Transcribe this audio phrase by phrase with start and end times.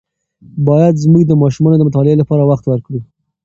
[0.67, 2.99] باید زموږ د ماشومانو د مطالعې لپاره وخت ورکړو.